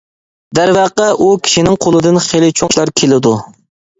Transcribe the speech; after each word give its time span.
دەرۋەقە 0.59 1.09
ئۇ 1.25 1.27
كىشىنىڭ 1.47 1.77
قولىدىن 1.85 2.17
خېلى 2.29 2.49
چوڭ 2.61 2.75
ئىشلار 2.75 2.93
كېلىدۇ. 3.03 3.37